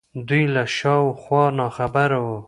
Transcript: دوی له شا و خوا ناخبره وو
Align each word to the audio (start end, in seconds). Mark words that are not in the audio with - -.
دوی 0.27 0.43
له 0.55 0.63
شا 0.77 0.95
و 1.05 1.09
خوا 1.21 1.43
ناخبره 1.59 2.17
وو 2.23 2.37